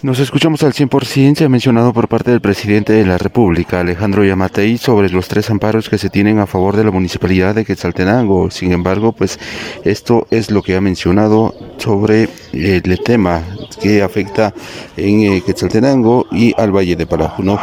Nos 0.00 0.20
escuchamos 0.20 0.62
al 0.62 0.74
100%, 0.74 1.38
se 1.38 1.44
ha 1.44 1.48
mencionado 1.48 1.92
por 1.92 2.06
parte 2.06 2.30
del 2.30 2.40
presidente 2.40 2.92
de 2.92 3.04
la 3.04 3.18
República, 3.18 3.80
Alejandro 3.80 4.22
Yamatei, 4.22 4.78
sobre 4.78 5.10
los 5.10 5.26
tres 5.26 5.50
amparos 5.50 5.88
que 5.88 5.98
se 5.98 6.08
tienen 6.08 6.38
a 6.38 6.46
favor 6.46 6.76
de 6.76 6.84
la 6.84 6.92
municipalidad 6.92 7.52
de 7.56 7.64
Quetzaltenango. 7.64 8.48
Sin 8.52 8.70
embargo, 8.70 9.10
pues 9.10 9.40
esto 9.84 10.28
es 10.30 10.52
lo 10.52 10.62
que 10.62 10.76
ha 10.76 10.80
mencionado 10.80 11.52
sobre 11.78 12.28
el 12.52 13.02
tema 13.02 13.42
que 13.82 14.00
afecta 14.00 14.54
en 14.96 15.32
eh, 15.32 15.42
Quetzaltenango 15.44 16.26
y 16.30 16.54
al 16.56 16.70
Valle 16.70 16.94
de 16.94 17.04
Parajuno. 17.04 17.58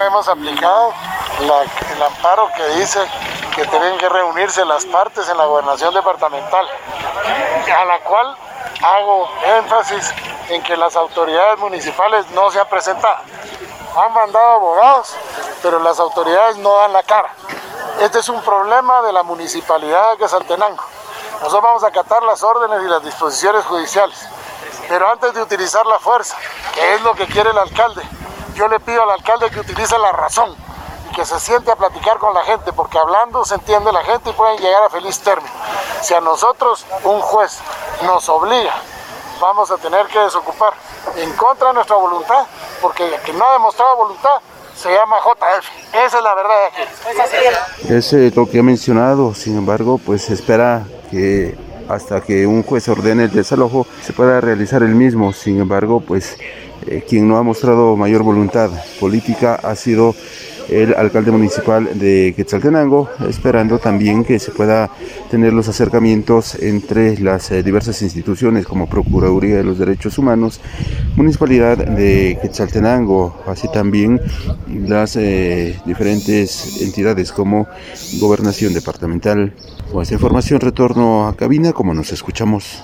Hemos 0.00 0.28
aplicado 0.28 0.92
el 1.40 2.02
amparo 2.02 2.50
que 2.56 2.78
dice 2.78 3.00
que 3.56 3.64
tienen 3.66 3.98
que 3.98 4.08
reunirse 4.08 4.64
las 4.64 4.86
partes 4.86 5.28
en 5.28 5.36
la 5.36 5.46
gobernación 5.46 5.92
departamental, 5.92 6.66
a 7.66 7.84
la 7.84 7.98
cual 8.04 8.28
hago 8.80 9.28
énfasis 9.58 10.14
en 10.54 10.62
que 10.62 10.76
las 10.76 10.96
autoridades 10.96 11.58
municipales 11.58 12.30
no 12.32 12.50
se 12.50 12.60
han 12.60 12.68
presentado. 12.68 13.16
Han 13.96 14.12
mandado 14.12 14.50
abogados, 14.50 15.14
pero 15.62 15.78
las 15.78 15.98
autoridades 15.98 16.56
no 16.58 16.76
dan 16.76 16.92
la 16.92 17.02
cara. 17.02 17.34
Este 18.00 18.18
es 18.18 18.28
un 18.28 18.42
problema 18.42 19.02
de 19.02 19.12
la 19.12 19.22
municipalidad 19.22 20.12
de 20.12 20.18
Quesaltenango. 20.18 20.82
Nosotros 21.34 21.62
vamos 21.62 21.84
a 21.84 21.88
acatar 21.88 22.22
las 22.22 22.42
órdenes 22.42 22.82
y 22.82 22.88
las 22.88 23.02
disposiciones 23.02 23.64
judiciales. 23.64 24.28
Pero 24.88 25.10
antes 25.10 25.32
de 25.34 25.42
utilizar 25.42 25.86
la 25.86 25.98
fuerza, 25.98 26.36
que 26.74 26.94
es 26.94 27.02
lo 27.02 27.14
que 27.14 27.26
quiere 27.26 27.50
el 27.50 27.58
alcalde, 27.58 28.02
yo 28.54 28.68
le 28.68 28.80
pido 28.80 29.02
al 29.02 29.10
alcalde 29.10 29.50
que 29.50 29.60
utilice 29.60 29.98
la 29.98 30.12
razón 30.12 30.54
y 31.10 31.14
que 31.14 31.24
se 31.24 31.40
siente 31.40 31.70
a 31.70 31.76
platicar 31.76 32.18
con 32.18 32.34
la 32.34 32.42
gente, 32.42 32.72
porque 32.72 32.98
hablando 32.98 33.44
se 33.44 33.54
entiende 33.54 33.92
la 33.92 34.04
gente 34.04 34.30
y 34.30 34.32
pueden 34.34 34.58
llegar 34.58 34.82
a 34.82 34.90
feliz 34.90 35.18
término. 35.20 35.52
Si 36.02 36.14
a 36.14 36.20
nosotros 36.20 36.84
un 37.04 37.20
juez 37.20 37.60
nos 38.02 38.28
obliga 38.28 38.74
vamos 39.42 39.68
a 39.72 39.76
tener 39.76 40.06
que 40.06 40.20
desocupar 40.20 40.72
en 41.16 41.32
contra 41.32 41.68
de 41.68 41.74
nuestra 41.74 41.96
voluntad, 41.96 42.46
porque 42.80 43.04
el 43.04 43.20
que 43.22 43.32
no 43.32 43.44
ha 43.44 43.52
demostrado 43.54 43.96
voluntad 43.96 44.40
se 44.74 44.88
llama 44.88 45.16
JF. 45.18 45.94
Esa 46.06 46.18
es 46.18 46.24
la 46.24 46.34
verdad 46.34 46.54
de 46.60 47.22
aquí. 47.82 47.92
Es 47.92 48.12
eh, 48.12 48.32
lo 48.34 48.48
que 48.48 48.60
ha 48.60 48.62
mencionado, 48.62 49.34
sin 49.34 49.58
embargo, 49.58 49.98
pues 49.98 50.30
espera 50.30 50.84
que 51.10 51.56
hasta 51.88 52.20
que 52.20 52.46
un 52.46 52.62
juez 52.62 52.88
ordene 52.88 53.24
el 53.24 53.32
desalojo 53.32 53.86
se 54.00 54.12
pueda 54.12 54.40
realizar 54.40 54.82
el 54.84 54.94
mismo. 54.94 55.32
Sin 55.32 55.60
embargo, 55.60 56.00
pues 56.00 56.38
eh, 56.86 57.04
quien 57.06 57.28
no 57.28 57.36
ha 57.36 57.42
mostrado 57.42 57.96
mayor 57.96 58.22
voluntad 58.22 58.70
política 59.00 59.58
ha 59.62 59.74
sido 59.74 60.14
el 60.68 60.94
alcalde 60.94 61.30
municipal 61.30 61.88
de 61.98 62.34
Quetzaltenango, 62.36 63.10
esperando 63.28 63.78
también 63.78 64.24
que 64.24 64.38
se 64.38 64.50
pueda 64.50 64.90
tener 65.30 65.52
los 65.52 65.68
acercamientos 65.68 66.54
entre 66.56 67.18
las 67.18 67.50
eh, 67.50 67.62
diversas 67.62 68.02
instituciones 68.02 68.66
como 68.66 68.88
Procuraduría 68.88 69.56
de 69.56 69.64
los 69.64 69.78
Derechos 69.78 70.18
Humanos, 70.18 70.60
Municipalidad 71.16 71.76
de 71.76 72.38
Quetzaltenango, 72.40 73.42
así 73.46 73.68
también 73.72 74.20
las 74.86 75.16
eh, 75.16 75.78
diferentes 75.84 76.80
entidades 76.82 77.32
como 77.32 77.66
Gobernación 78.20 78.74
Departamental. 78.74 79.52
Con 79.92 80.02
esta 80.02 80.14
información 80.14 80.60
retorno 80.60 81.26
a 81.28 81.36
cabina 81.36 81.72
como 81.72 81.92
nos 81.92 82.12
escuchamos. 82.12 82.78